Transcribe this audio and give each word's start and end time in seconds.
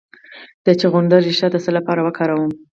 د 0.65 0.67
چغندر 0.81 1.21
ریښه 1.27 1.47
د 1.51 1.55
څه 1.63 1.69
لپاره 1.77 2.01
وکاروم؟ 2.03 2.51